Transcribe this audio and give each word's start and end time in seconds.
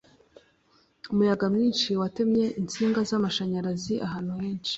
umuyaga 1.11 1.45
mwinshi 1.53 1.89
watemye 2.01 2.45
insinga 2.59 2.99
z'amashanyarazi 3.09 3.93
ahantu 4.05 4.31
henshi 4.41 4.69